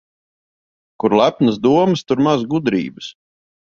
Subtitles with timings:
[1.03, 3.17] Kur lepnas domas, tur maz gudrības.